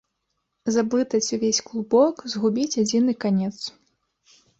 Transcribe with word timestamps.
Заблытаць 0.77 1.33
увесь 1.35 1.59
клубок, 1.67 2.15
згубіць 2.33 2.79
адзіны 2.85 3.13
канец. 3.27 3.53